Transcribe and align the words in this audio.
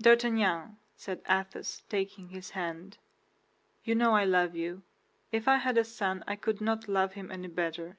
"D'Artagnan," 0.00 0.78
said 0.96 1.20
Athos, 1.28 1.82
taking 1.90 2.30
his 2.30 2.48
hand, 2.48 2.96
"you 3.84 3.94
know 3.94 4.14
I 4.16 4.24
love 4.24 4.56
you; 4.56 4.82
if 5.32 5.46
I 5.48 5.58
had 5.58 5.76
a 5.76 5.84
son 5.84 6.24
I 6.26 6.34
could 6.34 6.62
not 6.62 6.88
love 6.88 7.12
him 7.12 7.28
better. 7.52 7.98